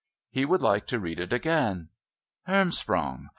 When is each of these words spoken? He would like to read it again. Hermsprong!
He 0.31 0.45
would 0.45 0.63
like 0.63 0.87
to 0.87 0.99
read 0.99 1.19
it 1.19 1.31
again. 1.31 1.89
Hermsprong! 2.47 3.29